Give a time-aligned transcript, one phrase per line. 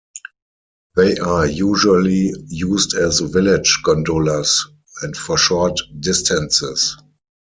[0.95, 4.67] They are usually used as village gondolas
[5.03, 6.97] and for short distances.